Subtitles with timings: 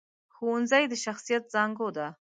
[0.35, 2.07] ښوونځی د شخصیت زانګو ده